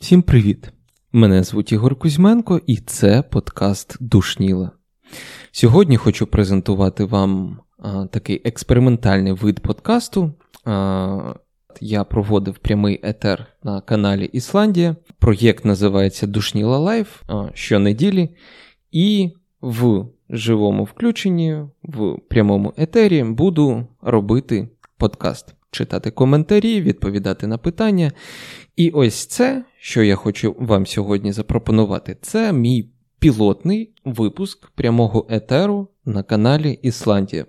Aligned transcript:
Всім 0.00 0.22
привіт! 0.22 0.68
Мене 1.12 1.42
звуть 1.42 1.72
Ігор 1.72 1.98
Кузьменко, 1.98 2.60
і 2.66 2.76
це 2.76 3.22
подкаст 3.22 3.96
Душніла. 4.00 4.70
Сьогодні 5.52 5.96
хочу 5.96 6.26
презентувати 6.26 7.04
вам 7.04 7.60
а, 7.78 8.06
такий 8.06 8.42
експериментальний 8.44 9.32
вид 9.32 9.60
подкасту. 9.60 10.32
А, 10.64 11.34
я 11.80 12.04
проводив 12.04 12.58
прямий 12.58 13.00
етер 13.02 13.46
на 13.62 13.80
каналі 13.80 14.24
Ісландія. 14.24 14.96
Проєкт 15.18 15.64
називається 15.64 16.26
Душніла 16.26 16.78
Live 16.78 17.22
щонеділі. 17.54 18.36
І 18.90 19.30
в 19.60 20.06
живому 20.30 20.84
включенні, 20.84 21.56
в 21.82 22.18
прямому 22.28 22.72
етері 22.76 23.24
буду 23.24 23.86
робити 24.02 24.68
подкаст, 24.98 25.54
читати 25.70 26.10
коментарі, 26.10 26.82
відповідати 26.82 27.46
на 27.46 27.58
питання. 27.58 28.12
І 28.76 28.90
ось 28.90 29.26
це, 29.26 29.64
що 29.78 30.02
я 30.02 30.16
хочу 30.16 30.56
вам 30.58 30.86
сьогодні 30.86 31.32
запропонувати, 31.32 32.16
це 32.20 32.52
мій 32.52 32.90
пілотний 33.18 33.92
випуск 34.04 34.70
прямого 34.70 35.26
етеру 35.30 35.88
на 36.04 36.22
каналі 36.22 36.78
Ісландія, 36.82 37.46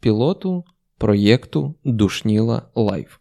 пілоту 0.00 0.64
проєкту 0.98 1.74
Душніла 1.84 2.62
Live. 2.74 3.16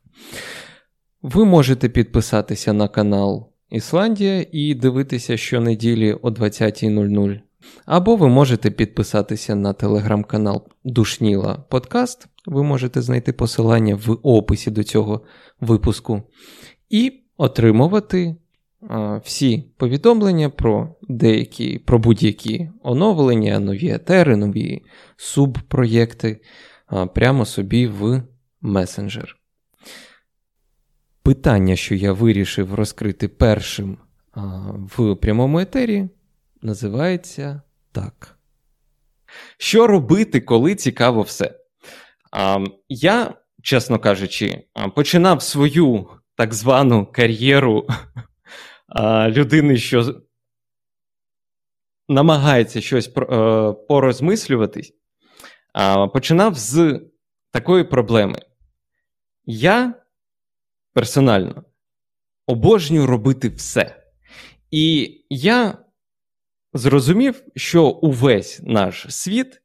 Ви 1.21 1.45
можете 1.45 1.89
підписатися 1.89 2.73
на 2.73 2.87
канал 2.87 3.51
Ісландія 3.69 4.45
і 4.51 4.73
дивитися 4.73 5.37
щонеділі 5.37 6.13
о 6.13 6.29
20.00. 6.29 7.39
Або 7.85 8.15
ви 8.15 8.27
можете 8.27 8.71
підписатися 8.71 9.55
на 9.55 9.73
телеграм-канал 9.73 10.67
Душніла 10.83 11.63
Подкаст. 11.69 12.27
Ви 12.45 12.63
можете 12.63 13.01
знайти 13.01 13.33
посилання 13.33 13.95
в 13.95 14.17
описі 14.23 14.71
до 14.71 14.83
цього 14.83 15.21
випуску. 15.61 16.21
І 16.89 17.21
отримувати 17.37 18.35
а, 18.89 19.17
всі 19.17 19.63
повідомлення 19.77 20.49
про 20.49 20.95
деякі, 21.09 21.79
про 21.79 21.99
будь-які 21.99 22.69
оновлення, 22.83 23.59
нові 23.59 23.89
етери, 23.89 24.35
нові 24.35 24.81
субпроєкти 25.17 26.41
а, 26.87 27.05
прямо 27.05 27.45
собі 27.45 27.87
в 27.87 28.23
месенджер. 28.61 29.37
Питання, 31.23 31.75
що 31.75 31.95
я 31.95 32.13
вирішив 32.13 32.73
розкрити 32.73 33.27
першим 33.27 33.97
а, 34.31 34.41
в 34.97 35.15
прямому 35.15 35.59
етері, 35.59 36.09
називається 36.65 37.61
так. 37.91 38.39
Що 39.57 39.87
робити, 39.87 40.41
коли 40.41 40.75
цікаво 40.75 41.21
все? 41.21 41.59
А, 42.31 42.65
Я, 42.89 43.33
чесно 43.63 43.99
кажучи, 43.99 44.67
починав 44.95 45.41
свою 45.41 46.09
так 46.35 46.53
звану 46.53 47.05
кар'єру 47.05 47.87
а, 48.87 49.29
людини, 49.29 49.77
що 49.77 50.21
намагається 52.07 52.81
щось 52.81 53.07
е, 53.07 53.11
порозмислюватись, 53.87 54.93
а, 55.73 56.07
починав 56.07 56.55
з 56.55 57.01
такої 57.51 57.83
проблеми. 57.83 58.39
Я 59.45 59.93
персонально 60.93 61.63
обожнюю 62.47 63.05
робити 63.05 63.49
все. 63.49 64.03
І 64.71 65.15
я 65.29 65.84
зрозумів, 66.75 67.43
що 67.55 67.87
увесь 67.87 68.61
наш 68.63 69.05
світ 69.09 69.61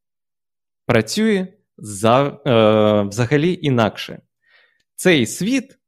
працює 0.86 1.46
за, 1.78 2.26
е, 2.46 3.08
взагалі 3.08 3.58
інакше. 3.62 4.22
Цей 4.94 5.26
світ 5.26 5.78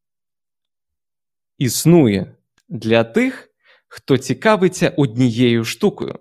існує 1.58 2.34
для 2.68 3.04
тих, 3.04 3.48
хто 3.88 4.18
цікавиться 4.18 4.92
однією 4.96 5.64
штукою. 5.64 6.18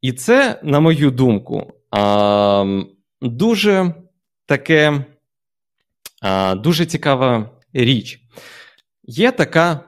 І 0.00 0.12
це, 0.12 0.60
на 0.62 0.80
мою 0.80 1.10
думку, 1.10 1.72
дуже 3.20 3.94
таке 4.46 5.04
дуже 6.56 6.86
цікава 6.86 7.50
річ. 7.72 8.20
Є 9.02 9.32
така, 9.32 9.80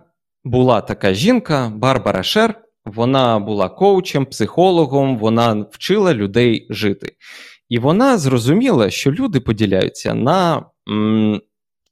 була 0.45 0.81
така 0.81 1.15
жінка 1.15 1.69
Барбара 1.69 2.22
Шер. 2.22 2.66
Вона 2.87 3.39
була 3.39 3.69
коучем, 3.69 4.27
психологом, 4.27 5.19
вона 5.19 5.67
вчила 5.71 6.15
людей 6.15 6.67
жити. 6.71 7.17
І 7.69 7.79
вона 7.79 8.19
зрозуміла, 8.19 8.91
що 8.91 9.13
люди 9.13 9.41
поділяються 9.41 10.15
на 10.15 10.67
м, 10.89 11.41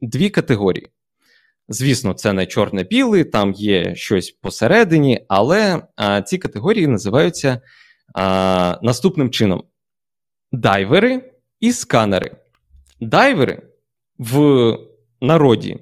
дві 0.00 0.31
категорії. 0.31 0.88
Звісно, 1.69 2.15
це 2.15 2.33
не 2.33 2.47
чорне-білий, 2.47 3.25
там 3.25 3.53
є 3.53 3.94
щось 3.94 4.31
посередині, 4.31 5.25
але 5.28 5.83
а, 5.97 6.22
ці 6.22 6.38
категорії 6.38 6.87
називаються 6.87 7.60
а, 8.15 8.78
наступним 8.83 9.31
чином: 9.31 9.65
дайвери 10.53 11.33
і 11.60 11.72
сканери. 11.72 12.37
Дайвери 13.00 13.62
в 14.19 14.72
народі 15.21 15.78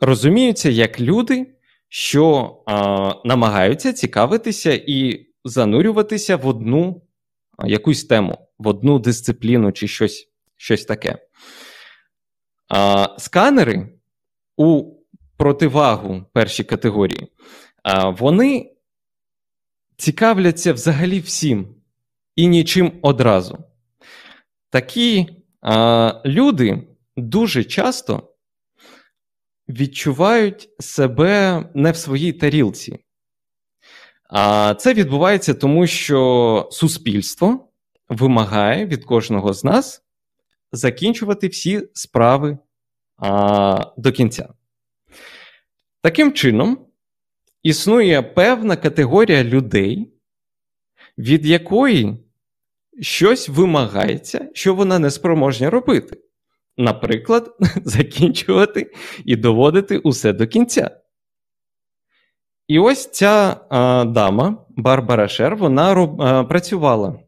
розуміються 0.00 0.70
як 0.70 1.00
люди, 1.00 1.53
що 1.96 2.56
а, 2.66 3.14
намагаються 3.24 3.92
цікавитися 3.92 4.72
і 4.86 5.26
занурюватися 5.44 6.36
в 6.36 6.46
одну 6.46 7.02
а, 7.56 7.68
якусь 7.68 8.04
тему, 8.04 8.48
в 8.58 8.68
одну 8.68 8.98
дисципліну 8.98 9.72
чи 9.72 9.88
щось 9.88 10.28
щось 10.56 10.84
таке. 10.84 11.18
А, 12.68 13.08
Сканери 13.18 13.88
у 14.56 14.94
противагу 15.36 16.24
першій 16.32 16.64
категорії, 16.64 17.28
а, 17.82 18.08
вони 18.08 18.72
цікавляться 19.96 20.72
взагалі 20.72 21.20
всім 21.20 21.74
і 22.36 22.46
нічим 22.46 22.92
одразу. 23.02 23.58
Такі 24.70 25.26
а, 25.62 26.20
люди 26.24 26.88
дуже 27.16 27.64
часто 27.64 28.33
відчувають 29.68 30.68
себе 30.78 31.64
не 31.74 31.90
в 31.90 31.96
своїй 31.96 32.32
тарілці. 32.32 32.98
А 34.30 34.74
це 34.74 34.94
відбувається 34.94 35.54
тому, 35.54 35.86
що 35.86 36.68
суспільство 36.72 37.68
вимагає 38.08 38.86
від 38.86 39.04
кожного 39.04 39.52
з 39.52 39.64
нас 39.64 40.02
закінчувати 40.72 41.48
всі 41.48 41.88
справи 41.92 42.58
а, 43.16 43.92
до 43.96 44.12
кінця. 44.12 44.54
Таким 46.00 46.32
чином, 46.32 46.86
існує 47.62 48.22
певна 48.22 48.76
категорія 48.76 49.44
людей, 49.44 50.12
від 51.18 51.46
якої 51.46 52.16
щось 53.00 53.48
вимагається, 53.48 54.50
що 54.54 54.74
вона 54.74 54.98
не 54.98 55.10
спроможня 55.10 55.70
робити. 55.70 56.23
Наприклад, 56.76 57.56
закінчувати 57.84 58.92
і 59.24 59.36
доводити 59.36 59.98
усе 59.98 60.32
до 60.32 60.46
кінця. 60.46 60.90
І 62.68 62.78
ось 62.78 63.10
ця 63.10 63.56
а, 63.70 64.04
дама, 64.04 64.66
Барбара 64.70 65.28
Шер, 65.28 65.56
вона 65.56 65.94
роб, 65.94 66.22
а, 66.22 66.44
працювала. 66.44 67.18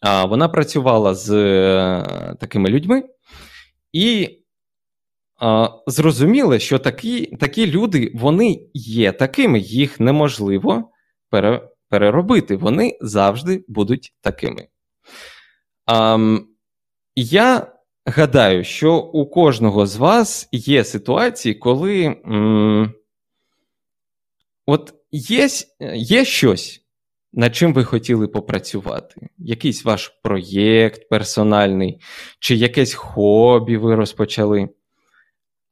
А, 0.00 0.24
Вона 0.24 0.48
працювала 0.48 1.14
з 1.14 1.30
а, 1.30 2.32
е, 2.32 2.34
такими 2.40 2.68
людьми 2.68 3.04
і 3.92 4.38
а, 5.40 5.68
зрозуміла, 5.86 6.58
що 6.58 6.78
такі 6.78 7.26
такі 7.26 7.66
люди 7.66 8.12
вони 8.14 8.68
є 8.74 9.12
такими, 9.12 9.58
їх 9.58 10.00
неможливо 10.00 10.90
пере, 11.30 11.68
переробити. 11.88 12.56
Вони 12.56 12.98
завжди 13.00 13.64
будуть 13.68 14.14
такими. 14.20 14.68
А, 15.86 16.18
Я 17.16 17.72
гадаю, 18.06 18.64
що 18.64 18.96
у 18.96 19.26
кожного 19.26 19.86
з 19.86 19.96
вас 19.96 20.48
є 20.52 20.84
ситуації, 20.84 21.54
коли 21.54 22.04
м- 22.04 22.94
от 24.66 24.94
є, 25.12 25.48
є 25.94 26.24
щось, 26.24 26.80
над 27.32 27.56
чим 27.56 27.74
ви 27.74 27.84
хотіли 27.84 28.28
попрацювати. 28.28 29.28
Якийсь 29.38 29.84
ваш 29.84 30.08
проєкт 30.22 31.08
персональний, 31.08 32.00
чи 32.38 32.54
якесь 32.54 32.94
хобі 32.94 33.76
ви 33.76 33.94
розпочали. 33.94 34.68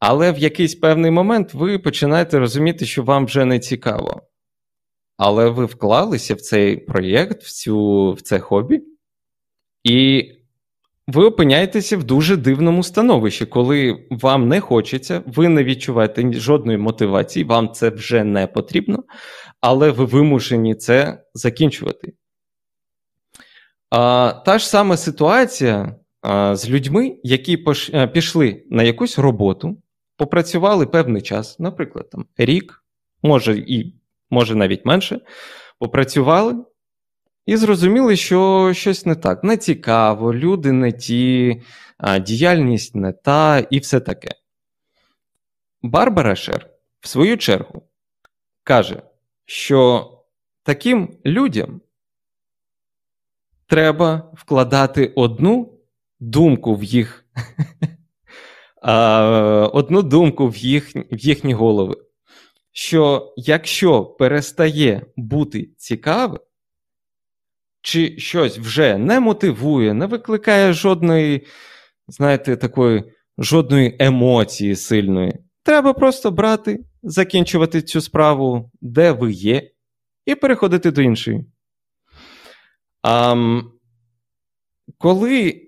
Але 0.01 0.33
в 0.33 0.39
якийсь 0.39 0.75
певний 0.75 1.11
момент 1.11 1.55
ви 1.55 1.79
починаєте 1.79 2.39
розуміти, 2.39 2.87
що 2.87 3.03
вам 3.03 3.27
вже 3.27 3.45
не 3.45 3.59
цікаво. 3.59 4.23
Але 5.17 5.49
ви 5.49 5.65
вклалися 5.65 6.35
в 6.35 6.41
цей 6.41 6.77
проєкт, 6.77 7.43
в, 7.43 8.13
в 8.13 8.21
це 8.21 8.39
хобі, 8.39 8.83
і 9.85 10.31
ви 11.09 11.25
опиняєтеся 11.25 11.97
в 11.97 12.05
дуже 12.05 12.37
дивному 12.37 12.83
становищі, 12.83 13.47
коли 13.47 14.07
вам 14.11 14.49
не 14.49 14.61
хочеться, 14.61 15.23
ви 15.27 15.49
не 15.49 15.65
відчуваєте 15.65 16.33
жодної 16.33 16.79
мотивації, 16.79 17.45
вам 17.45 17.73
це 17.73 17.91
вже 17.91 18.25
не 18.25 18.47
потрібно, 18.47 19.05
але 19.61 19.91
ви 19.91 20.05
вимушені 20.05 20.75
це 20.75 21.23
закінчувати. 21.35 22.13
А, 23.91 24.33
Та 24.47 24.59
ж 24.59 24.69
сама 24.69 24.97
ситуація 24.97 25.97
а, 26.23 26.57
з 26.57 26.71
людьми, 26.71 27.17
які 27.23 27.57
пош... 27.57 27.91
Е, 27.95 28.07
пішли 28.07 28.65
на 28.71 28.83
якусь 28.83 29.19
роботу, 29.19 29.83
попрацювали 30.17 30.87
певний 30.87 31.23
час, 31.23 31.59
наприклад, 31.59 32.11
там 32.11 32.27
рік, 32.37 32.85
може 33.23 33.59
і 33.59 33.95
може 34.31 34.55
навіть 34.55 34.85
менше, 34.85 35.21
попрацювали 35.79 36.65
і 37.49 37.57
зрозуміли, 37.57 38.17
що 38.17 38.71
щось 38.75 39.07
не 39.07 39.15
так. 39.15 39.45
Не 39.45 39.57
цікаво, 39.57 40.35
люди 40.35 40.73
не 40.73 40.93
ті, 40.93 41.63
діяльність 42.21 42.95
не 42.95 43.13
та, 43.13 43.59
і 43.59 43.79
все 43.79 44.01
таке. 44.01 44.31
Барбара 45.83 46.37
Шер, 46.37 46.71
в 47.01 47.09
свою 47.09 47.39
чергу, 47.39 47.83
каже, 48.65 49.03
що 49.45 50.11
таким 50.63 51.17
людям 51.27 51.81
треба 53.67 54.33
вкладати 54.35 55.13
одну 55.17 55.73
думку 56.21 56.77
в 56.77 56.85
їх, 56.85 57.27
одну 59.73 60.03
думку 60.03 60.49
в, 60.49 60.57
їх, 60.57 60.97
в 60.97 61.19
їхні 61.19 61.55
голови. 61.55 61.97
Що 62.73 63.35
якщо 63.37 64.05
перестає 64.05 65.07
бути 65.17 65.69
цікаве, 65.77 66.39
чи 67.83 68.19
щось 68.19 68.59
вже 68.59 68.99
не 68.99 69.21
мотивує, 69.21 69.95
не 69.95 70.07
викликає 70.07 70.73
жодної, 70.73 71.47
знаєте, 72.09 72.57
такої 72.57 73.05
жодної 73.39 73.97
емоції 73.99 74.77
сильної, 74.77 75.33
треба 75.63 75.93
просто 75.93 76.31
брати, 76.31 76.85
закінчувати 77.03 77.83
цю 77.83 78.01
справу, 78.01 78.71
де 78.81 79.13
ви 79.13 79.33
є, 79.33 79.71
і 80.27 80.35
переходити 80.35 80.91
до 80.91 81.03
іншої. 81.03 81.47
А, 83.03 83.37
Коли, 84.99 85.63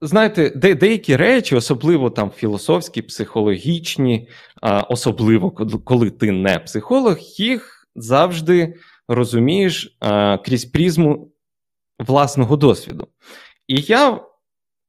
знаєте, 0.00 0.52
де, 0.56 0.74
деякі 0.74 1.16
речі, 1.16 1.56
особливо 1.56 2.10
там 2.10 2.30
філософські, 2.30 3.02
психологічні, 3.02 4.28
а, 4.62 4.80
особливо 4.80 5.50
коли 5.84 6.10
ти 6.10 6.30
не 6.30 6.58
психолог, 6.58 7.18
їх 7.18 7.88
завжди 7.96 8.74
розумієш 9.08 9.96
а, 10.00 10.38
крізь 10.38 10.64
призму 10.64 11.31
власного 12.02 12.56
досвіду. 12.56 13.08
І 13.66 13.80
я, 13.80 14.20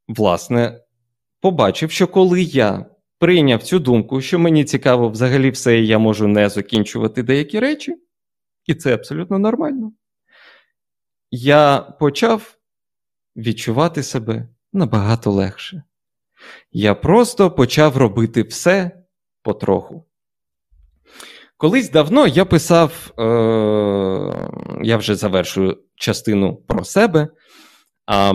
власне, 0.07 0.83
побачив, 1.41 1.91
що 1.91 2.07
коли 2.07 2.41
я 2.43 2.85
прийняв 3.19 3.63
цю 3.63 3.79
думку, 3.79 4.21
що 4.21 4.39
мені 4.39 4.63
цікаво 4.63 5.09
взагалі 5.09 5.49
все, 5.49 5.79
і 5.79 5.87
я 5.87 5.99
можу 5.99 6.27
не 6.27 6.49
закінчувати 6.49 7.23
деякі 7.23 7.59
речі, 7.59 7.95
і 8.65 8.75
це 8.75 8.93
абсолютно 8.93 9.39
нормально. 9.39 9.91
Я 11.31 11.79
почав 11.79 12.57
відчувати 13.35 14.03
себе 14.03 14.47
набагато 14.73 15.31
легше. 15.31 15.83
Я 16.71 16.95
просто 16.95 17.51
почав 17.51 17.97
робити 17.97 18.43
все 18.43 18.91
потроху. 19.41 20.05
Колись 21.57 21.89
давно 21.89 22.27
я 22.27 22.45
писав, 22.45 23.13
е, 23.19 23.23
я 24.83 24.97
вже 24.97 25.15
завершую 25.15 25.83
частину 25.95 26.55
про 26.55 26.83
себе. 26.83 27.27
Е, 28.11 28.33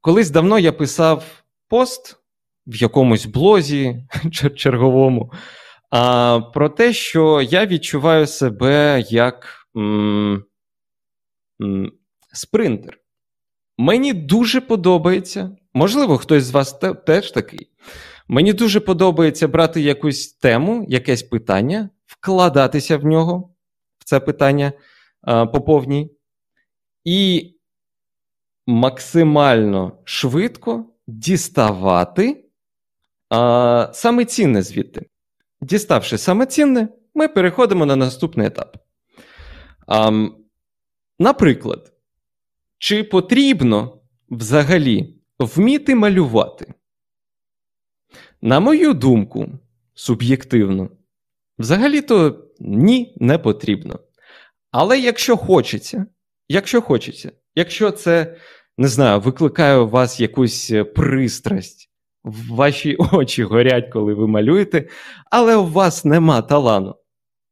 колись 0.00 0.30
давно 0.30 0.58
я 0.58 0.72
писав 0.72 1.24
пост 1.68 2.16
в 2.66 2.76
якомусь 2.76 3.26
блозі 3.26 4.06
черговому 4.56 5.32
а, 5.90 6.40
про 6.40 6.68
те, 6.68 6.92
що 6.92 7.42
я 7.42 7.66
відчуваю 7.66 8.26
себе 8.26 9.04
як 9.08 9.66
м, 9.76 10.44
м, 11.62 11.92
спринтер. 12.32 12.98
Мені 13.78 14.12
дуже 14.12 14.60
подобається, 14.60 15.56
можливо, 15.74 16.18
хтось 16.18 16.44
з 16.44 16.50
вас 16.50 16.72
те, 16.72 16.94
теж 16.94 17.30
такий. 17.30 17.68
Мені 18.28 18.52
дуже 18.52 18.80
подобається 18.80 19.48
брати 19.48 19.80
якусь 19.80 20.32
тему, 20.32 20.86
якесь 20.88 21.22
питання, 21.22 21.90
вкладатися 22.06 22.96
в 22.96 23.04
нього, 23.04 23.50
в 23.98 24.04
це 24.04 24.20
питання 24.20 24.72
по 25.24 25.60
повній, 25.60 26.10
і 27.04 27.52
максимально 28.66 29.98
швидко 30.04 30.86
діставати 31.06 32.44
а, 33.28 33.90
саме 33.94 34.24
цінне 34.24 34.62
звідти. 34.62 35.06
Діставши 35.60 36.18
саме 36.18 36.46
цінне, 36.46 36.88
ми 37.14 37.28
переходимо 37.28 37.86
на 37.86 37.96
наступний 37.96 38.46
етап. 38.46 38.76
А, 39.86 40.28
Наприклад, 41.18 41.92
чи 42.78 43.04
потрібно 43.04 44.00
взагалі 44.30 45.16
вміти 45.38 45.94
малювати? 45.94 46.74
На 48.40 48.60
мою 48.60 48.94
думку, 48.94 49.48
суб'єктивно, 49.94 50.90
взагалі-то 51.58 52.44
ні, 52.60 53.16
не 53.20 53.38
потрібно. 53.38 54.00
Але 54.72 54.98
якщо 54.98 55.36
хочеться, 55.36 56.06
якщо 56.48 56.82
хочеться, 56.82 57.32
якщо 57.54 57.90
це, 57.90 58.36
не 58.78 58.88
знаю, 58.88 59.20
викликає 59.20 59.78
у 59.78 59.88
вас 59.88 60.20
якусь 60.20 60.72
пристрасть, 60.94 61.90
ваші 62.50 62.96
очі 63.12 63.42
горять, 63.44 63.90
коли 63.92 64.14
ви 64.14 64.26
малюєте, 64.26 64.88
але 65.30 65.56
у 65.56 65.66
вас 65.66 66.04
нема 66.04 66.42
талану. 66.42 66.94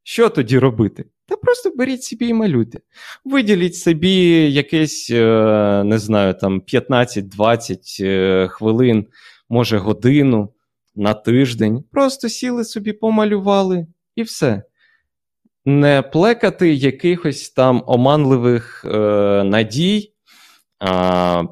Що 0.03 0.29
тоді 0.29 0.59
робити? 0.59 1.05
Та 1.27 1.35
просто 1.35 1.71
беріть 1.75 2.03
собі 2.03 2.27
і 2.27 2.33
малюйте. 2.33 2.79
Виділіть 3.25 3.75
собі 3.75 4.51
якесь, 4.51 5.09
е, 5.11 5.83
не 5.85 5.99
знаю, 5.99 6.33
там 6.33 6.61
15-20 6.61 8.03
е, 8.03 8.47
хвилин, 8.47 9.07
може 9.49 9.77
годину 9.77 10.53
на 10.95 11.13
тиждень. 11.13 11.83
Просто 11.91 12.29
сіли 12.29 12.63
собі, 12.63 12.93
помалювали 12.93 13.87
і 14.15 14.23
все. 14.23 14.63
Не 15.65 16.01
плекати 16.01 16.73
якихось 16.73 17.49
там 17.49 17.83
оманливих 17.87 18.85
е, 18.85 18.97
надій 19.43 20.13
а, 20.79 21.43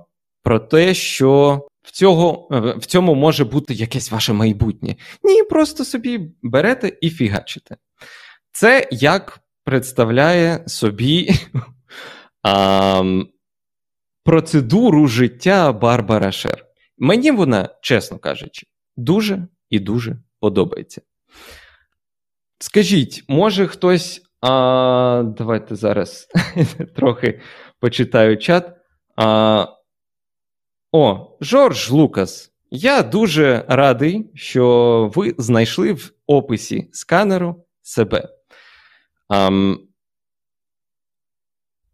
про 0.44 0.60
те, 0.60 0.94
що 0.94 1.62
в 1.82 1.92
цього, 1.92 2.48
в 2.78 2.86
цьому 2.86 3.16
може 3.16 3.46
бути 3.46 3.74
якесь 3.74 4.12
ваше 4.12 4.34
майбутнє. 4.34 4.96
Ні, 5.24 5.44
просто 5.44 5.86
собі 5.86 6.32
берете 6.42 6.98
і 7.02 7.10
фігачите. 7.10 7.78
Це 8.52 8.88
як 8.92 9.40
представляє 9.64 10.64
собі 10.68 11.32
а, 12.44 13.04
процедуру 14.24 15.08
життя 15.08 15.72
Барбара 15.72 16.32
Шер. 16.32 16.66
Мені 16.98 17.32
вона, 17.32 17.70
чесно 17.82 18.18
кажучи, 18.18 18.68
дуже 18.98 19.48
і 19.70 19.80
дуже 19.80 20.18
подобається. 20.40 21.02
Скажіть, 22.60 23.24
може 23.28 23.68
хтось. 23.68 24.22
А, 24.42 25.24
Давайте 25.38 25.76
зараз 25.76 26.28
трохи 26.96 27.42
почитаю 27.80 28.38
чат. 28.38 28.78
А, 29.16 29.66
О, 30.92 31.38
Жорж 31.42 31.92
Лукас. 31.92 32.52
Я 32.72 33.04
дуже 33.04 33.66
радий, 33.68 34.32
що 34.36 35.12
ви 35.16 35.36
знайшли 35.38 35.94
в 35.94 36.14
описі 36.28 36.90
сканеру 36.92 37.66
себе. 37.82 38.30
А, 39.30 39.50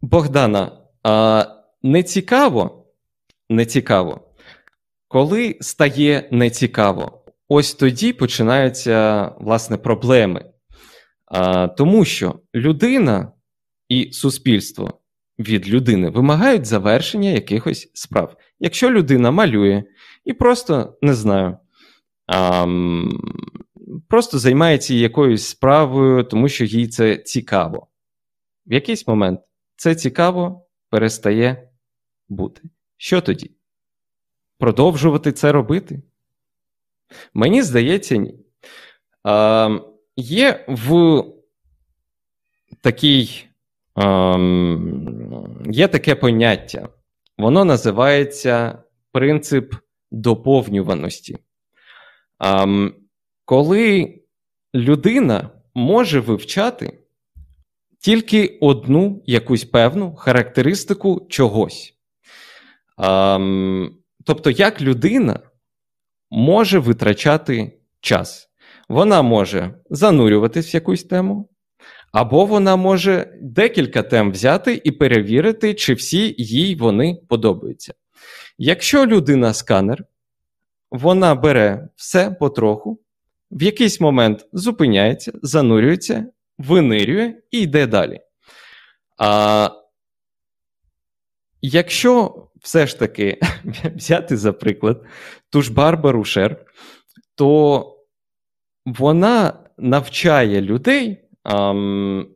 Богдана, 0.00 0.78
а, 1.02 1.44
не 1.82 2.02
цікаво, 2.02 2.86
не 3.48 3.66
цікаво, 3.66 4.20
коли 5.08 5.58
стає 5.60 6.28
нецікаво, 6.32 7.24
ось 7.48 7.74
тоді 7.74 8.12
починаються 8.12 9.28
власне 9.38 9.76
проблеми. 9.76 10.52
А, 11.26 11.68
Тому 11.68 12.04
що 12.04 12.40
людина 12.54 13.32
і 13.88 14.12
суспільство 14.12 15.00
від 15.38 15.68
людини 15.68 16.10
вимагають 16.10 16.66
завершення 16.66 17.30
якихось 17.30 17.90
справ. 17.94 18.36
Якщо 18.58 18.90
людина 18.90 19.30
малює 19.30 19.84
і 20.24 20.32
просто 20.32 20.98
не 21.02 21.14
знаю, 21.14 21.56
а, 22.26 22.66
просто 24.08 24.38
займається 24.38 24.94
якоюсь 24.94 25.46
справою, 25.46 26.24
тому 26.24 26.48
що 26.48 26.64
їй 26.64 26.88
це 26.88 27.16
цікаво. 27.16 27.86
В 28.66 28.72
якийсь 28.72 29.06
момент 29.06 29.40
це 29.76 29.94
цікаво 29.94 30.66
перестає 30.90 31.70
бути. 32.28 32.62
Що 32.96 33.20
тоді? 33.20 33.50
Продовжувати 34.58 35.32
це 35.32 35.52
робити? 35.52 36.02
Мені 37.34 37.62
здається, 37.62 38.16
ні. 38.16 38.34
А, 39.22 39.78
Є 40.16 40.64
в 40.68 41.22
такій, 42.80 43.44
ем, 43.96 45.62
є 45.70 45.88
таке 45.88 46.14
поняття, 46.14 46.88
воно 47.38 47.64
називається 47.64 48.82
принцип 49.12 49.74
доповнюваності. 50.10 51.38
Ем, 52.40 52.94
коли 53.44 54.14
людина 54.74 55.50
може 55.74 56.20
вивчати 56.20 56.98
тільки 57.98 58.58
одну 58.60 59.22
якусь 59.26 59.64
певну 59.64 60.14
характеристику 60.14 61.26
чогось. 61.30 61.94
Ем, 62.98 63.96
Тобто, 64.26 64.50
як 64.50 64.80
людина 64.80 65.40
може 66.30 66.78
витрачати 66.78 67.78
час? 68.00 68.50
Вона 68.88 69.22
може 69.22 69.74
занурюватись 69.90 70.72
в 70.72 70.74
якусь 70.74 71.04
тему, 71.04 71.48
або 72.12 72.46
вона 72.46 72.76
може 72.76 73.38
декілька 73.42 74.02
тем 74.02 74.32
взяти 74.32 74.80
і 74.84 74.90
перевірити, 74.90 75.74
чи 75.74 75.94
всі 75.94 76.34
їй 76.38 76.74
вони 76.74 77.20
подобаються. 77.28 77.94
Якщо 78.58 79.06
людина 79.06 79.54
сканер, 79.54 80.04
вона 80.90 81.34
бере 81.34 81.88
все 81.96 82.30
потроху, 82.30 83.00
в 83.50 83.62
якийсь 83.62 84.00
момент 84.00 84.46
зупиняється, 84.52 85.32
занурюється, 85.42 86.26
винирює 86.58 87.34
і 87.50 87.60
йде 87.60 87.86
далі. 87.86 88.20
А 89.18 89.70
Якщо 91.62 92.46
все 92.62 92.86
ж 92.86 92.98
таки 92.98 93.40
взяти 93.96 94.36
за 94.36 94.52
приклад 94.52 95.04
ту 95.50 95.62
ж 95.62 95.72
Барбару 95.72 96.24
Шер, 96.24 96.66
то 97.34 97.95
вона 98.86 99.52
навчає 99.78 100.60
людей 100.60 101.24
ам, 101.42 102.26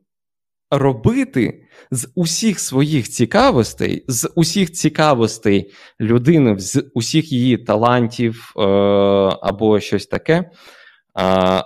робити 0.70 1.66
з 1.90 2.08
усіх 2.14 2.60
своїх 2.60 3.08
цікавостей, 3.08 4.04
з 4.08 4.30
усіх 4.34 4.72
цікавостей 4.72 5.72
людини, 6.00 6.58
з 6.58 6.90
усіх 6.94 7.32
її 7.32 7.58
талантів 7.58 8.52
е, 8.56 8.62
або 9.42 9.80
щось 9.80 10.06
таке, 10.06 10.50
е, 11.20 11.64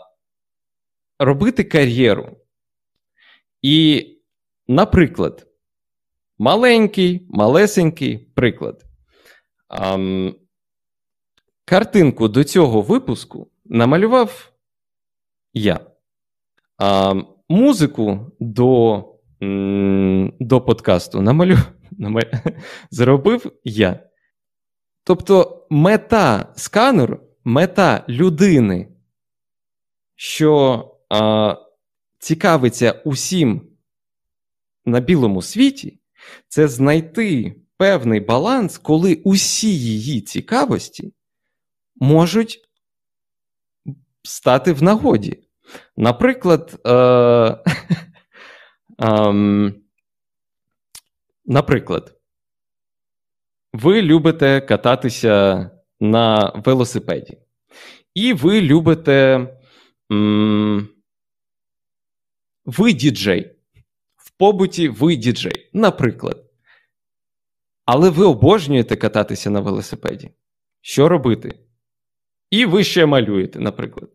робити 1.18 1.64
кар'єру. 1.64 2.36
І, 3.62 4.06
наприклад, 4.68 5.46
маленький, 6.38 7.26
малесенький 7.30 8.18
приклад. 8.18 8.84
Е, 9.72 10.32
картинку 11.64 12.28
до 12.28 12.44
цього 12.44 12.82
випуску 12.82 13.50
намалював 13.64 14.53
я. 15.54 15.80
А, 16.78 17.14
Музику 17.48 18.32
до 18.40 19.10
до 20.40 20.60
подкасту 20.60 21.20
намалю, 21.20 21.58
намалю, 21.90 22.30
зробив 22.90 23.52
я. 23.64 24.08
Тобто 25.04 25.66
мета 25.70 26.52
сканеру, 26.56 27.20
мета 27.44 28.04
людини, 28.08 28.88
що 30.14 30.84
а, 31.08 31.56
цікавиться 32.18 33.02
усім 33.04 33.62
на 34.84 35.00
білому 35.00 35.42
світі, 35.42 35.98
це 36.48 36.68
знайти 36.68 37.56
певний 37.76 38.20
баланс, 38.20 38.78
коли 38.78 39.14
усі 39.24 39.78
її 39.78 40.20
цікавості 40.20 41.12
можуть 41.96 42.68
стати 44.22 44.72
в 44.72 44.82
нагоді. 44.82 45.43
Наприклад, 45.96 46.80
е, 46.86 46.90
е, 49.02 49.72
наприклад, 51.44 52.14
ви 53.72 54.02
любите 54.02 54.60
кататися 54.60 55.70
на 56.00 56.52
велосипеді, 56.64 57.38
і 58.14 58.32
ви 58.32 58.60
любите. 58.60 59.48
Ви 62.64 62.92
діджей. 62.92 63.56
В 64.16 64.30
побуті 64.30 64.88
ви 64.88 65.16
діджей, 65.16 65.70
наприклад. 65.72 66.44
Але 67.84 68.10
ви 68.10 68.24
обожнюєте 68.24 68.96
кататися 68.96 69.50
на 69.50 69.60
велосипеді. 69.60 70.30
Що 70.80 71.08
робити? 71.08 71.58
І 72.50 72.66
ви 72.66 72.84
ще 72.84 73.06
малюєте, 73.06 73.60
наприклад. 73.60 74.10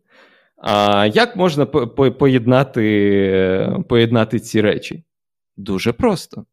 А 0.60 1.06
як 1.06 1.36
можна 1.36 1.66
поєднати 1.66 3.82
поєднати 3.88 4.40
ці 4.40 4.60
речі? 4.60 5.04
Дуже 5.56 5.92
просто. 5.92 6.44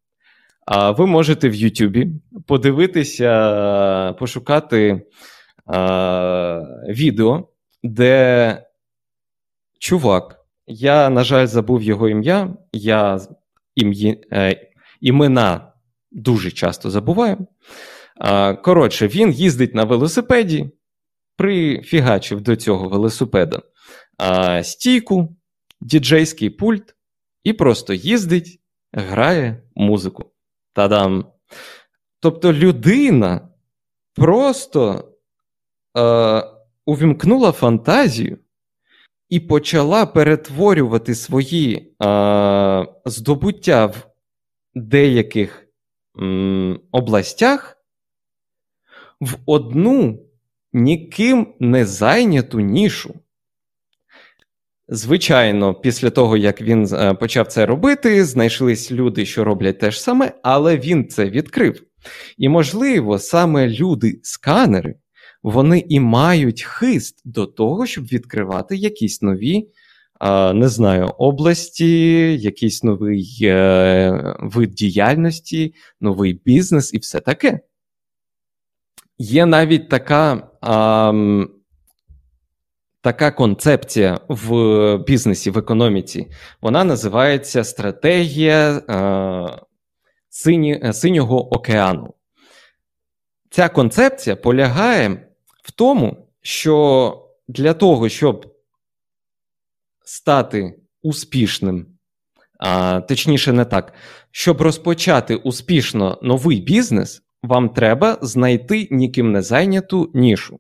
А 0.66 0.92
Ви 0.92 1.06
можете 1.06 1.50
в 1.50 1.56
Ютубі 1.56 2.08
подивитися, 2.48 4.14
пошукати 4.20 5.02
а, 5.66 6.62
відео, 6.90 7.48
де 7.84 8.64
чувак, 9.80 10.40
я, 10.68 11.10
на 11.10 11.24
жаль, 11.24 11.46
забув 11.46 11.84
його 11.84 12.10
ім'я. 12.10 12.54
Я 12.74 13.20
ім'ї, 13.76 14.24
е, 14.34 14.68
імена 15.02 15.72
дуже 16.12 16.52
часто 16.52 16.90
забуваю. 16.90 17.48
А, 18.18 18.54
Коротше, 18.54 19.08
він 19.08 19.32
їздить 19.32 19.76
на 19.76 19.84
велосипеді, 19.84 20.70
прифігачив 21.36 22.42
до 22.42 22.56
цього 22.56 22.90
велосипеда 22.90 23.62
а, 24.18 24.64
стійку, 24.64 25.36
діджейський 25.82 26.50
пульт 26.50 26.96
і 27.44 27.54
просто 27.54 27.94
їздить, 27.94 28.60
грає 28.94 29.64
музику. 29.76 30.32
Та-дам! 30.74 31.26
Тобто 32.20 32.54
людина 32.54 33.50
просто 34.14 35.12
е, 35.98 36.44
увімкнула 36.86 37.52
фантазію 37.52 38.38
і 39.30 39.40
почала 39.40 40.06
перетворювати 40.06 41.16
свої 41.16 41.96
е, 42.04 42.88
здобуття 43.06 43.86
в 43.86 44.08
деяких 44.76 45.68
м, 46.20 46.80
областях 46.92 47.78
в 49.22 49.36
одну 49.46 50.20
ніким 50.74 51.54
не 51.60 51.86
зайняту 51.86 52.60
нішу. 52.60 53.16
Звичайно, 54.90 55.74
після 55.74 56.10
того, 56.10 56.38
як 56.38 56.62
він 56.62 56.88
е, 56.94 57.14
почав 57.14 57.48
це 57.48 57.66
робити, 57.66 58.26
знайшлись 58.26 58.92
люди, 58.92 59.26
що 59.26 59.44
роблять 59.44 59.80
те 59.80 59.92
ж 59.92 60.02
саме, 60.02 60.32
але 60.44 60.78
він 60.78 61.08
це 61.08 61.30
відкрив. 61.30 61.84
І, 62.38 62.50
можливо, 62.50 63.20
саме 63.20 63.68
люди-сканери 63.68 64.96
вони 65.44 65.86
і 65.90 66.00
мають 66.00 66.64
хист 66.64 67.22
до 67.26 67.46
того, 67.46 67.86
щоб 67.86 68.06
відкривати 68.06 68.76
якісь 68.76 69.22
нові, 69.22 69.68
не 70.54 70.68
знаю, 70.68 71.06
області, 71.06 71.92
якийсь 72.38 72.84
новий 72.84 73.38
е, 73.42 74.36
вид 74.40 74.70
діяльності, 74.72 75.74
новий 76.02 76.42
бізнес 76.46 76.94
і 76.94 76.98
все 76.98 77.20
таке. 77.20 77.60
Є 79.18 79.46
навіть 79.46 79.90
така. 79.90 80.50
Така 83.08 83.32
концепція 83.32 84.20
в 84.28 84.98
бізнесі, 84.98 85.50
в 85.50 85.58
економіці, 85.58 86.28
вона 86.62 86.84
називається 86.84 87.64
стратегія 87.64 88.78
е, 88.78 89.62
сині, 90.30 90.94
синього 90.94 91.54
океану. 91.54 92.14
Ця 93.50 93.70
концепція 93.70 94.36
полягає 94.36 95.10
в 95.64 95.72
тому, 95.72 96.28
що 96.42 97.30
для 97.48 97.74
того, 97.74 98.10
щоб 98.10 98.56
стати 100.06 100.80
успішним, 101.02 101.88
а, 102.60 103.02
точніше, 103.02 103.54
не 103.54 103.66
так, 103.66 103.94
щоб 104.32 104.62
розпочати 104.62 105.36
успішно 105.36 106.20
новий 106.22 106.62
бізнес, 106.62 107.22
вам 107.44 107.70
треба 107.70 108.18
знайти 108.22 108.88
ніким 108.92 109.32
не 109.32 109.42
зайняту 109.42 110.12
нішу. 110.14 110.60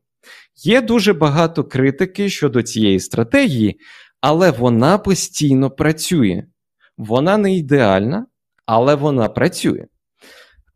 Є 0.57 0.81
дуже 0.81 1.13
багато 1.13 1.63
критики 1.63 2.29
щодо 2.29 2.63
цієї 2.63 2.99
стратегії, 2.99 3.79
але 4.21 4.51
вона 4.51 4.97
постійно 4.97 5.71
працює. 5.71 6.43
Вона 6.97 7.37
не 7.37 7.55
ідеальна, 7.55 8.25
але 8.65 8.95
вона 8.95 9.29
працює. 9.29 9.85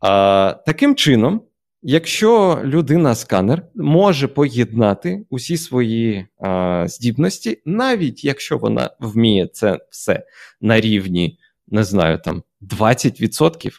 А, 0.00 0.56
Таким 0.66 0.94
чином, 0.94 1.42
якщо 1.82 2.60
людина-сканер 2.64 3.66
може 3.74 4.28
поєднати 4.28 5.26
усі 5.30 5.56
свої 5.56 6.26
а, 6.38 6.84
здібності, 6.88 7.62
навіть 7.64 8.24
якщо 8.24 8.58
вона 8.58 8.90
вміє 9.00 9.46
це 9.46 9.78
все 9.90 10.26
на 10.60 10.80
рівні, 10.80 11.38
не 11.68 11.84
знаю, 11.84 12.18
там 12.24 12.42
20%, 12.62 13.72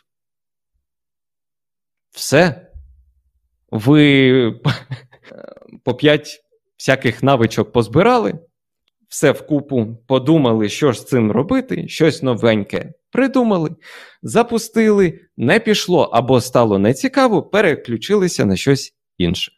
все. 2.11 2.69
Ви 3.71 4.61
по 5.83 5.93
5 5.93 6.39
всяких 6.77 7.23
навичок 7.23 7.71
позбирали, 7.71 8.39
все 9.07 9.31
вкупу 9.31 9.97
подумали, 10.07 10.69
що 10.69 10.91
ж 10.91 10.99
з 10.99 11.05
цим 11.05 11.31
робити, 11.31 11.87
щось 11.87 12.23
новеньке 12.23 12.93
придумали, 13.11 13.69
запустили, 14.23 15.19
не 15.37 15.59
пішло 15.59 16.03
або 16.03 16.41
стало 16.41 16.79
нецікаво, 16.79 17.43
переключилися 17.43 18.45
на 18.45 18.55
щось 18.55 18.93
інше. 19.17 19.51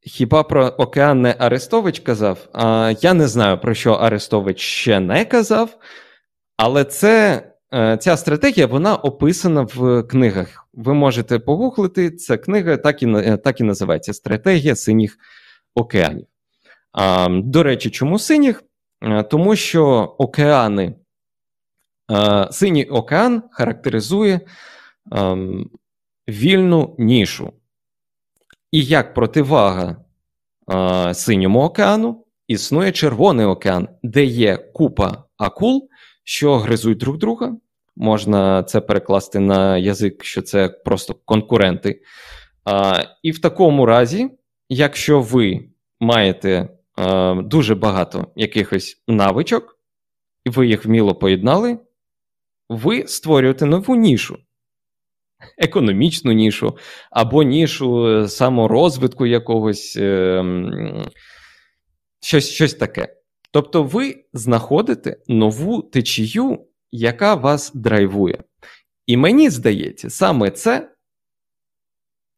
Хіба 0.00 0.42
про 0.42 0.66
океан 0.66 1.22
не 1.22 1.36
Арестович 1.38 2.00
казав? 2.00 2.48
А, 2.52 2.94
Я 3.00 3.14
не 3.14 3.28
знаю, 3.28 3.60
про 3.60 3.74
що 3.74 3.92
Арестович 3.92 4.60
ще 4.60 5.00
не 5.00 5.24
казав, 5.24 5.78
але 6.56 6.84
це 6.84 7.42
ця 8.00 8.16
стратегія 8.16 8.66
вона 8.66 8.96
описана 8.96 9.62
в 9.62 10.02
книгах. 10.02 10.68
Ви 10.72 10.94
можете 10.94 11.38
погуглити, 11.38 12.10
ця 12.10 12.36
книга 12.36 12.76
так 12.76 13.02
і 13.02 13.06
так 13.44 13.60
і 13.60 13.64
називається 13.64 14.14
Стратегія 14.14 14.76
синіх 14.76 15.18
океанів. 15.74 16.26
До 17.30 17.62
речі, 17.62 17.90
чому 17.90 18.18
синіх? 18.18 18.64
Тому 19.30 19.56
що 19.56 19.84
океани, 20.18 20.94
синій 22.50 22.84
океан 22.84 23.42
характеризує 23.50 24.40
вільну 26.28 26.96
нішу. 26.98 27.52
І 28.72 28.84
як 28.84 29.14
противага 29.14 29.96
синьому 31.14 31.60
океану 31.62 32.24
існує 32.46 32.92
Червоний 32.92 33.46
океан, 33.46 33.88
де 34.02 34.24
є 34.24 34.56
купа 34.56 35.24
акул, 35.36 35.88
що 36.28 36.58
гризуть 36.58 36.98
друг 36.98 37.18
друга. 37.18 37.56
Можна 37.96 38.62
це 38.62 38.80
перекласти 38.80 39.38
на 39.38 39.78
язик, 39.78 40.24
що 40.24 40.42
це 40.42 40.68
просто 40.68 41.14
конкуренти. 41.14 42.02
А, 42.64 43.02
І 43.22 43.30
в 43.30 43.38
такому 43.38 43.86
разі, 43.86 44.30
якщо 44.68 45.20
ви 45.20 45.68
маєте 46.00 46.68
а, 46.96 47.34
дуже 47.44 47.74
багато 47.74 48.26
якихось 48.36 49.02
навичок, 49.08 49.78
і 50.44 50.50
ви 50.50 50.66
їх 50.66 50.84
вміло 50.84 51.14
поєднали, 51.14 51.78
ви 52.68 53.06
створюєте 53.06 53.66
нову 53.66 53.96
нішу. 53.96 54.38
Економічну 55.58 56.32
нішу, 56.32 56.76
або 57.10 57.42
нішу 57.42 58.24
саморозвитку 58.28 59.26
якогось, 59.26 59.96
е, 59.96 60.44
щось, 62.20 62.48
щось 62.48 62.74
таке. 62.74 63.17
Тобто 63.50 63.82
ви 63.82 64.24
знаходите 64.32 65.16
нову 65.28 65.82
течію, 65.82 66.66
яка 66.92 67.34
вас 67.34 67.72
драйвує. 67.74 68.44
І 69.06 69.16
мені 69.16 69.50
здається, 69.50 70.10
саме 70.10 70.50
це, 70.50 70.94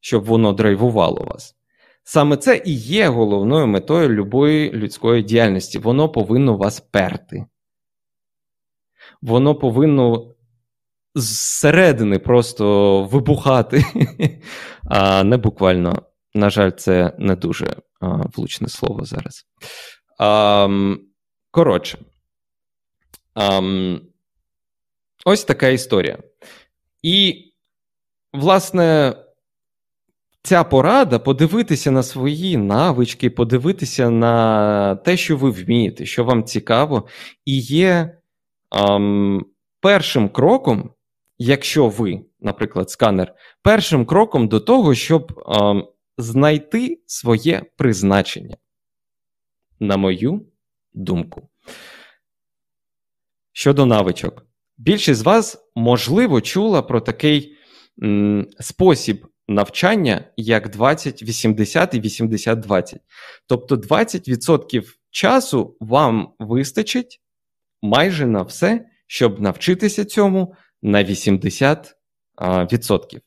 щоб 0.00 0.24
воно 0.24 0.52
драйвувало 0.52 1.24
вас, 1.24 1.56
саме 2.04 2.36
це 2.36 2.62
і 2.64 2.74
є 2.74 3.08
головною 3.08 3.66
метою 3.66 4.08
любої 4.08 4.72
людської 4.72 5.22
діяльності. 5.22 5.78
Воно 5.78 6.08
повинно 6.08 6.56
вас 6.56 6.80
перти. 6.80 7.46
Воно 9.22 9.54
повинно 9.54 10.34
зсередини 11.14 12.18
просто 12.18 13.04
вибухати, 13.04 13.84
а 14.84 15.24
не 15.24 15.36
буквально. 15.36 16.02
На 16.34 16.50
жаль, 16.50 16.70
це 16.70 17.12
не 17.18 17.36
дуже 17.36 17.76
влучне 18.36 18.68
слово 18.68 19.04
зараз. 19.04 19.46
А, 20.22 20.68
коротше, 21.50 21.98
а, 23.34 23.60
ось 25.24 25.44
така 25.44 25.68
історія. 25.68 26.18
І, 27.02 27.44
власне, 28.32 29.14
ця 30.42 30.64
порада 30.64 31.18
подивитися 31.18 31.90
на 31.90 32.02
свої 32.02 32.56
навички, 32.56 33.30
подивитися 33.30 34.10
на 34.10 34.96
те, 34.96 35.16
що 35.16 35.36
ви 35.36 35.50
вмієте, 35.50 36.06
що 36.06 36.24
вам 36.24 36.44
цікаво, 36.44 37.08
і 37.44 37.58
є 37.60 38.18
ам, 38.70 39.46
першим 39.80 40.28
кроком, 40.28 40.90
якщо 41.38 41.88
ви, 41.88 42.20
наприклад, 42.40 42.90
сканер, 42.90 43.34
першим 43.62 44.06
кроком 44.06 44.48
до 44.48 44.60
того, 44.60 44.94
щоб 44.94 45.42
ам, 45.46 45.88
знайти 46.18 47.02
своє 47.06 47.62
призначення 47.76 48.56
на 49.80 49.96
мою 49.96 50.46
думку. 50.92 51.48
Щодо 53.52 53.86
навичок, 53.86 54.46
більшість 54.78 55.20
з 55.20 55.22
вас, 55.22 55.58
можливо, 55.74 56.40
чула 56.40 56.82
про 56.82 57.00
такий 57.00 57.56
м, 58.02 58.46
спосіб 58.60 59.26
навчання, 59.48 60.24
як 60.36 60.70
20, 60.70 61.22
80 61.22 61.94
і 61.94 62.00
80-20. 62.00 62.96
Тобто 63.46 63.76
20% 63.76 64.84
часу 65.10 65.76
вам 65.80 66.32
вистачить 66.38 67.20
майже 67.82 68.26
на 68.26 68.42
все, 68.42 68.86
щоб 69.06 69.40
навчитися 69.40 70.04
цьому 70.04 70.54
на 70.82 71.04
80%. 71.04 73.20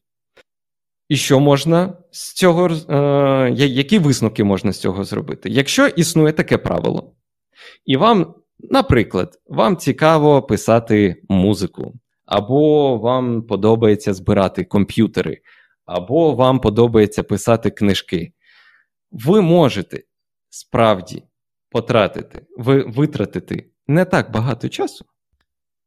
І 1.09 1.15
що 1.15 1.39
можна 1.39 1.97
з 2.11 2.33
цього, 2.33 2.69
е, 2.69 3.51
які 3.55 3.99
висновки 3.99 4.43
можна 4.43 4.71
з 4.71 4.79
цього 4.79 5.03
зробити? 5.03 5.49
Якщо 5.49 5.87
існує 5.87 6.33
таке 6.33 6.57
правило, 6.57 7.15
і 7.85 7.97
вам, 7.97 8.35
наприклад, 8.59 9.41
вам 9.47 9.77
цікаво 9.77 10.41
писати 10.41 11.23
музику, 11.29 11.93
або 12.25 12.97
вам 12.97 13.41
подобається 13.41 14.13
збирати 14.13 14.63
комп'ютери, 14.63 15.41
або 15.85 16.35
вам 16.35 16.59
подобається 16.59 17.23
писати 17.23 17.69
книжки, 17.69 18.33
ви 19.11 19.41
можете 19.41 20.03
справді 20.49 21.23
потратити, 21.69 22.45
ви 22.57 22.83
витратити 22.83 23.69
не 23.87 24.05
так 24.05 24.31
багато 24.31 24.69
часу, 24.69 25.05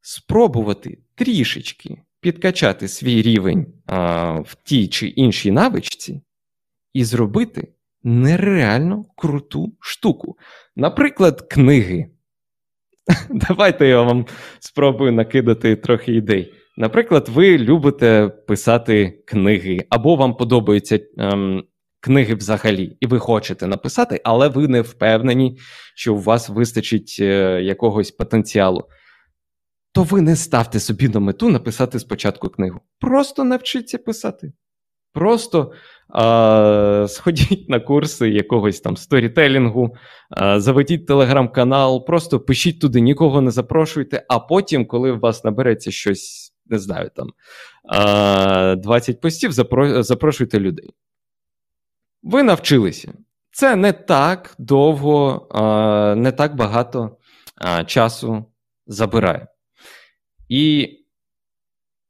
спробувати 0.00 0.98
трішечки 1.14 2.02
підкачати 2.26 2.88
свій 2.88 3.22
рівень 3.22 3.66
а, 3.86 4.32
в 4.40 4.54
тій 4.64 4.88
чи 4.88 5.06
іншій 5.06 5.50
навичці 5.50 6.22
і 6.92 7.04
зробити 7.04 7.68
нереально 8.02 9.04
круту 9.16 9.72
штуку. 9.80 10.36
Наприклад, 10.76 11.40
книги. 11.40 12.06
Давайте 13.30 13.86
я 13.86 14.02
вам 14.02 14.26
спробую 14.58 15.12
накидати 15.12 15.76
трохи 15.76 16.12
ідей. 16.14 16.54
Наприклад, 16.76 17.28
ви 17.28 17.58
любите 17.58 18.28
писати 18.46 19.22
книги, 19.26 19.86
або 19.90 20.16
вам 20.16 20.34
подобаються 20.34 21.00
ем, 21.18 21.64
книги 22.00 22.34
взагалі, 22.34 22.96
і 23.00 23.06
ви 23.06 23.18
хочете 23.18 23.66
написати, 23.66 24.20
але 24.24 24.48
ви 24.48 24.68
не 24.68 24.80
впевнені, 24.80 25.58
що 25.94 26.14
у 26.14 26.20
вас 26.20 26.48
вистачить 26.48 27.16
е, 27.20 27.62
якогось 27.62 28.10
потенціалу 28.10 28.84
то 29.96 30.02
ви 30.02 30.20
не 30.20 30.36
ставте 30.36 30.80
собі 30.80 31.08
на 31.08 31.20
мету 31.20 31.48
написати 31.48 31.98
спочатку 31.98 32.48
книгу. 32.48 32.80
Просто 33.00 33.44
навчіться 33.44 33.98
писати. 33.98 34.52
Просто 35.12 35.72
а, 36.08 37.06
сходіть 37.08 37.68
на 37.68 37.80
курси 37.80 38.28
якогось 38.28 38.80
там 38.80 38.96
сторітелінгу, 38.96 39.96
а, 40.30 40.60
заведіть 40.60 41.06
телеграм-канал, 41.06 42.06
просто 42.06 42.40
пишіть 42.40 42.80
туди, 42.80 43.00
нікого 43.00 43.40
не 43.40 43.50
запрошуйте, 43.50 44.24
а 44.28 44.38
потім, 44.38 44.86
коли 44.86 45.12
у 45.12 45.18
вас 45.18 45.44
набереться 45.44 45.90
щось, 45.90 46.52
не 46.66 46.78
знаю, 46.78 47.10
там 47.16 47.28
а, 47.88 48.74
20 48.76 49.20
постів, 49.20 49.52
запро, 49.52 50.02
запрошуйте 50.02 50.60
людей. 50.60 50.90
Ви 52.22 52.42
навчилися. 52.42 53.12
Це 53.50 53.76
не 53.76 53.92
так 53.92 54.54
довго, 54.58 55.48
а, 55.50 56.14
не 56.14 56.32
так 56.32 56.56
багато 56.56 57.16
а, 57.54 57.84
часу 57.84 58.44
забирає. 58.86 59.46
І 60.48 60.92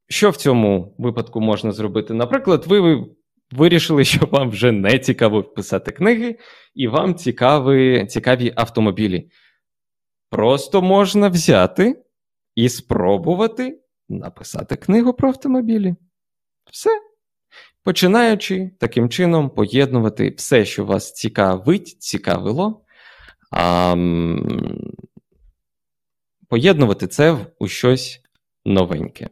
що 0.08 0.30
в 0.30 0.36
цьому 0.36 0.94
випадку 0.98 1.40
можна 1.40 1.72
зробити? 1.72 2.14
Наприклад, 2.14 2.64
ви 2.66 3.06
вирішили, 3.50 4.04
що 4.04 4.26
вам 4.26 4.50
вже 4.50 4.72
не 4.72 4.98
цікаво 4.98 5.42
писати 5.42 5.92
книги, 5.92 6.38
і 6.74 6.88
вам 6.88 7.14
цікаві, 7.14 8.06
цікаві 8.06 8.52
автомобілі. 8.56 9.30
Просто 10.30 10.82
можна 10.82 11.28
взяти 11.28 12.02
і 12.54 12.68
спробувати 12.68 13.80
написати 14.08 14.76
книгу 14.76 15.12
про 15.12 15.28
автомобілі. 15.28 15.94
Все. 16.70 16.90
Починаючи 17.82 18.70
таким 18.80 19.08
чином 19.08 19.50
поєднувати 19.50 20.34
все, 20.36 20.64
що 20.64 20.84
вас 20.84 21.12
цікавить, 21.12 21.88
цікавило. 21.88 22.84
А, 23.50 23.96
Поєднувати 26.48 27.06
це 27.06 27.46
у 27.58 27.68
щось 27.68 28.22
новеньке. 28.66 29.30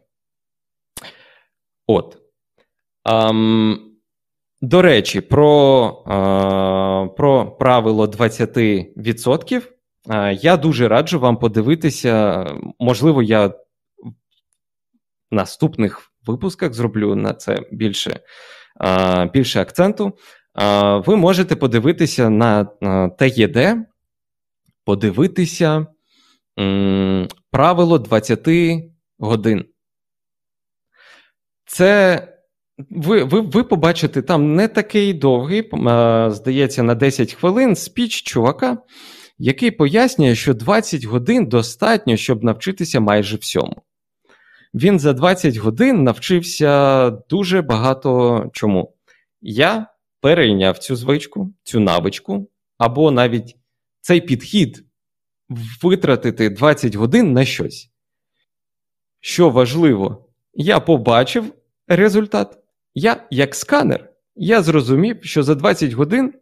От. 1.87 2.17
Um, 3.05 3.77
до 4.61 4.81
речі, 4.81 5.21
про 5.21 6.03
uh, 6.05 7.15
про 7.15 7.51
правило 7.51 8.05
20%. 8.05 9.61
Uh, 10.05 10.39
я 10.41 10.57
дуже 10.57 10.87
раджу 10.87 11.19
вам 11.19 11.37
подивитися. 11.37 12.45
Можливо, 12.79 13.23
я 13.23 13.47
в 13.47 13.53
наступних 15.31 16.11
випусках 16.25 16.73
зроблю 16.73 17.15
на 17.15 17.33
це 17.33 17.59
більше 17.71 18.19
uh, 18.79 19.31
більше 19.31 19.61
акценту. 19.61 20.17
Ви 21.05 21.15
можете 21.15 21.55
подивитися 21.55 22.29
на 22.29 22.65
ТЄД, 23.19 23.77
подивитися 24.85 25.87
м, 26.59 27.27
правило 27.51 27.97
20 27.97 28.47
годин. 29.19 29.65
Це 31.65 32.21
ви 32.89 33.23
ви, 33.23 33.41
ви 33.41 33.63
побачите 33.63 34.21
там 34.21 34.55
не 34.55 34.67
такий 34.67 35.13
довгий, 35.13 35.69
здається, 36.29 36.83
на 36.83 36.95
10 36.95 37.33
хвилин 37.33 37.75
спіч 37.75 38.21
чувака, 38.21 38.77
який 39.37 39.71
пояснює, 39.71 40.35
що 40.35 40.53
20 40.53 41.03
годин 41.03 41.45
достатньо, 41.45 42.17
щоб 42.17 42.43
навчитися 42.43 42.99
майже 42.99 43.37
всьому. 43.37 43.81
він 44.73 44.99
за 44.99 45.13
20 45.13 45.57
годин 45.57 46.03
навчився 46.03 47.09
дуже 47.09 47.61
багато 47.61 48.49
чому. 48.53 48.93
Я 49.41 49.87
перейняв 50.21 50.77
цю 50.77 50.95
звичку, 50.95 51.53
цю 51.63 51.79
навичку, 51.79 52.49
або 52.77 53.11
навіть 53.11 53.55
цей 54.01 54.21
підхід 54.21 54.85
витратити 55.81 56.49
20 56.49 56.95
годин 56.95 57.33
на 57.33 57.45
щось. 57.45 57.94
Що 59.27 59.49
важливо, 59.49 60.25
я 60.53 60.79
побачив 60.79 61.53
результат. 61.87 62.57
Я, 62.95 63.23
як 63.31 63.55
сканер, 63.55 64.09
я 64.35 64.61
зрозумів, 64.61 65.17
що 65.21 65.43
за 65.43 65.55
20 65.55 65.93
годин 65.93 66.33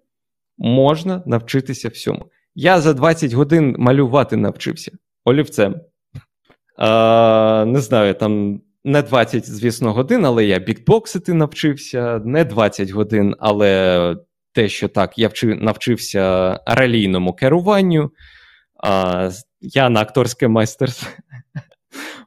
можна 0.58 1.24
навчитися 1.26 1.90
всьому. 1.90 2.26
Я 2.56 2.82
за 2.82 2.94
20 2.94 3.34
годин 3.34 3.76
малювати 3.80 4.36
навчився 4.36 4.92
олівцем. 5.26 5.76
А, 6.78 7.66
Не 7.68 7.80
знаю, 7.80 8.14
там 8.14 8.62
не 8.84 9.02
20, 9.02 9.50
звісно, 9.50 9.94
годин, 9.94 10.26
але 10.26 10.46
я 10.46 10.60
бікбоксити 10.60 11.34
навчився, 11.34 12.22
не 12.26 12.46
20 12.46 12.90
годин, 12.90 13.36
але 13.40 14.16
те, 14.54 14.70
що 14.70 14.88
так, 14.88 15.20
я 15.20 15.28
вчив, 15.28 15.64
навчився 15.64 16.60
ралійному 16.66 17.34
керуванню. 17.34 18.12
А, 18.84 19.30
Я 19.62 19.90
на 19.90 20.02
акторське 20.02 20.48
майстерство, 20.48 21.10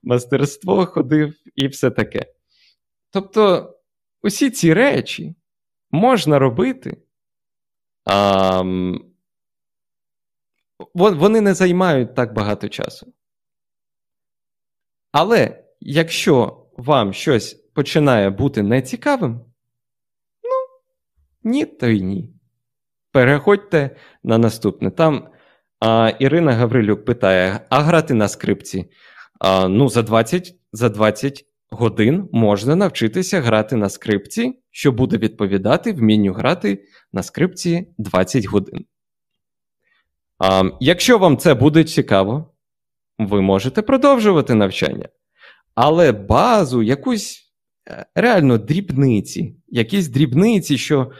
мастерство 0.02 0.86
ходив 0.86 1.34
і 1.54 1.68
все 1.68 1.90
таке. 1.90 2.26
Тобто, 3.10 3.74
усі 4.22 4.50
ці 4.50 4.74
речі 4.74 5.34
можна 5.90 6.38
робити. 6.38 6.96
А, 8.04 8.62
Вони 10.94 11.40
не 11.40 11.54
займають 11.54 12.14
так 12.14 12.34
багато 12.34 12.68
часу. 12.68 13.12
Але 15.12 15.64
якщо 15.80 16.66
вам 16.76 17.12
щось 17.12 17.54
починає 17.54 18.30
бути 18.30 18.62
нецікавим, 18.62 19.32
ну, 20.42 20.80
ні, 21.50 21.66
то 21.66 21.86
й 21.86 22.02
ні. 22.02 22.32
Переходьте 23.12 23.96
на 24.22 24.38
наступне. 24.38 24.90
Там 24.90 25.28
а, 25.80 26.12
Ірина 26.18 26.52
Гаврилюк 26.52 27.04
питає: 27.04 27.60
а 27.70 27.80
грати 27.80 28.14
на 28.14 28.28
скрипці? 28.28 28.90
А, 29.40 29.68
Ну, 29.68 29.88
за 29.88 30.02
20 30.02 30.54
за 30.72 30.88
20 30.88 31.44
годин 31.70 32.28
можна 32.32 32.76
навчитися 32.76 33.40
грати 33.40 33.76
на 33.76 33.88
скрипці, 33.88 34.62
що 34.70 34.92
буде 34.92 35.16
відповідати 35.18 35.92
вмінню 35.92 36.32
грати 36.32 36.84
на 37.12 37.22
скрипці 37.22 37.88
20 37.98 38.44
годин. 38.44 38.84
А, 40.38 40.62
Якщо 40.80 41.18
вам 41.18 41.36
це 41.36 41.54
буде 41.54 41.84
цікаво, 41.84 42.54
ви 43.18 43.40
можете 43.42 43.82
продовжувати 43.82 44.54
навчання. 44.54 45.08
Але 45.74 46.12
базу, 46.12 46.82
якусь 46.82 47.52
е, 47.88 48.06
реально 48.14 48.58
дрібниці, 48.58 49.56
якісь 49.68 50.08
дрібниці, 50.08 50.78
що 50.78 51.10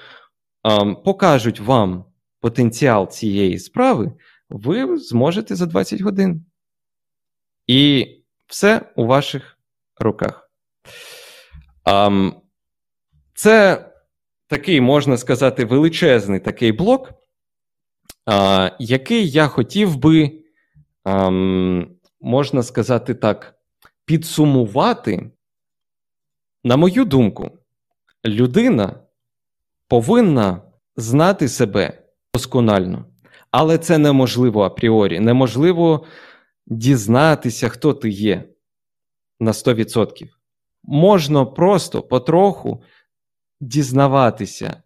а, 0.63 0.85
покажуть 0.95 1.61
вам 1.61 2.05
потенціал 2.41 3.09
цієї 3.11 3.59
справи, 3.59 4.13
ви 4.51 4.99
зможете 4.99 5.55
за 5.55 5.67
20 5.67 6.01
годин. 6.01 6.45
І 7.67 8.09
все 8.47 8.93
у 8.97 9.07
ваших 9.07 9.59
руках. 9.99 10.51
А, 11.85 12.31
це 13.35 13.85
такий, 14.47 14.81
можна 14.81 15.17
сказати, 15.17 15.65
величезний 15.65 16.41
такий 16.41 16.73
блок, 16.73 17.13
а, 18.27 18.71
який 18.79 19.31
я 19.31 19.49
хотів 19.49 19.97
би, 19.97 20.43
а, 21.05 21.31
можна 22.21 22.63
сказати 22.63 23.15
так, 23.15 23.55
підсумувати, 24.05 25.31
на 26.65 26.77
мою 26.77 27.05
думку, 27.05 27.51
людина 28.25 29.01
повинна 29.89 30.63
знати 30.97 31.49
себе 31.49 32.03
досконально. 32.35 33.05
Але 33.51 33.79
це 33.79 33.99
неможливо 33.99 34.63
апріорі. 34.63 35.21
Неможливо 35.21 36.07
дізнатися, 36.67 37.69
хто 37.69 37.95
ти 37.95 38.09
є 38.09 38.49
на 39.41 39.53
100%. 39.53 40.29
Можна 40.85 41.45
просто 41.45 42.03
потроху 42.03 42.83
дізнаватися, 43.61 44.83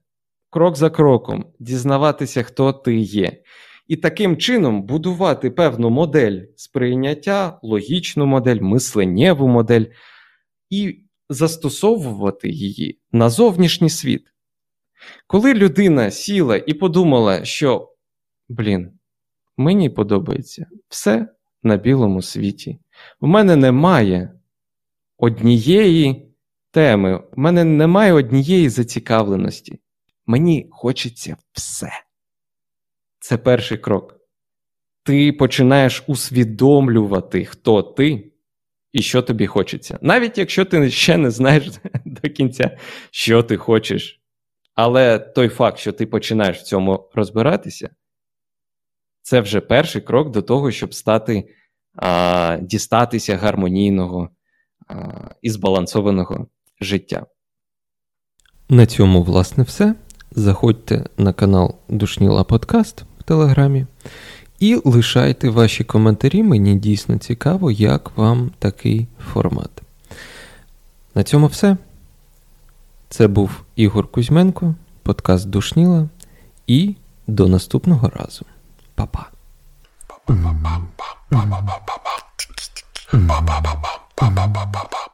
крок 0.51 0.77
за 0.77 0.91
кроком, 0.91 1.53
дізнаватися, 1.59 2.43
хто 2.43 2.73
ти 2.73 2.97
є. 2.97 3.43
І 3.89 3.97
таким 3.97 4.37
чином 4.37 4.83
будувати 4.83 5.51
певну 5.51 5.91
модель 5.91 6.43
сприйняття, 6.57 7.59
логічну 7.63 8.27
модель, 8.27 8.61
мисленнєву 8.61 9.49
модель, 9.49 9.85
і 10.71 11.01
застосовувати 11.29 12.49
її 12.49 13.01
на 13.13 13.31
зовнішній 13.31 13.91
світ. 13.91 14.27
Коли 15.27 15.55
людина 15.55 16.11
сіла 16.11 16.57
і 16.57 16.75
подумала, 16.75 17.45
що 17.45 17.95
блін, 18.49 18.91
мені 19.57 19.91
подобається 19.91 20.67
все 20.89 21.29
на 21.63 21.77
білому 21.77 22.23
світі. 22.23 22.79
В 23.21 23.27
мене 23.27 23.57
немає 23.57 24.33
однієї 25.19 26.35
теми, 26.71 27.17
в 27.17 27.39
мене 27.39 27.65
немає 27.65 28.13
однієї 28.13 28.69
зацікавленості. 28.69 29.81
Мені 30.27 30.69
хочеться 30.71 31.37
все. 31.53 31.91
Це 33.19 33.39
перший 33.39 33.79
крок. 33.79 34.17
Ти 35.03 35.33
починаєш 35.33 36.05
усвідомлювати, 36.07 37.45
хто 37.45 37.83
ти 37.83 38.33
і 38.93 39.03
що 39.03 39.23
тобі 39.23 39.47
хочеться. 39.47 39.99
Навіть 40.03 40.39
якщо 40.39 40.65
ти 40.65 40.91
ще 40.91 41.17
не 41.17 41.31
знаєш 41.31 41.65
до 42.05 42.29
кінця, 42.29 42.77
що 43.11 43.43
ти 43.43 43.57
хочеш. 43.57 44.21
Але 44.75 45.19
той 45.19 45.49
факт, 45.49 45.79
що 45.79 45.93
ти 45.93 46.07
починаєш 46.07 46.59
в 46.59 46.63
цьому 46.63 47.11
розбиратися, 47.15 47.91
це 49.31 49.41
вже 49.41 49.61
перший 49.61 50.03
крок 50.03 50.31
до 50.31 50.43
того, 50.43 50.71
щоб 50.71 50.95
стати, 50.95 51.49
а, 51.97 52.59
дістатися 52.63 53.37
гармонійного 53.37 54.29
а, 54.89 54.95
і 55.43 55.51
збалансованого 55.51 56.47
життя. 56.81 57.27
На 58.69 58.87
цьому, 58.87 59.23
власне, 59.23 59.65
все. 59.65 59.95
Заходьте 60.31 61.05
на 61.17 61.33
канал 61.33 61.75
Душніла 61.89 62.45
Подкаст 62.45 63.05
в 63.19 63.23
Телеграмі 63.23 63.87
і 64.61 64.81
лишайте 64.85 65.51
ваші 65.51 65.85
коментарі. 65.85 66.43
Мені 66.43 66.75
дійсно 66.75 67.19
цікаво, 67.19 67.71
як 67.71 68.17
вам 68.17 68.51
такий 68.59 69.07
формат. 69.33 69.71
На 71.15 71.23
цьому 71.23 71.47
все. 71.47 71.77
Це 73.09 73.29
був 73.29 73.63
Ігор 73.77 74.09
Кузьменко, 74.09 74.75
подкаст 75.03 75.49
Душніла. 75.49 76.09
І 76.67 76.95
до 77.27 77.49
наступного 77.49 78.09
разу. 78.09 78.45
Pa, 79.01 79.07
pa. 79.07 79.33
Mm. 80.29 80.45
Mm. 80.45 80.85
Mm. 81.33 81.49
Mm. 83.13 83.29
Mm. 83.33 83.57
Mm. 84.21 85.10